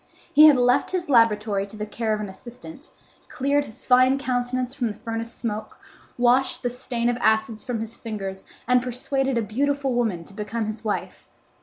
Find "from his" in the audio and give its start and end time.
7.63-7.97